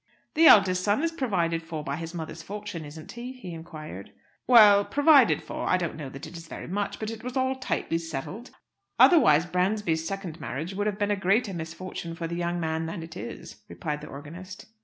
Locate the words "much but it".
6.67-7.23